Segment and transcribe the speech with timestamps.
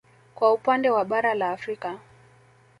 [0.35, 1.99] Kwa upande wa bara la Afrika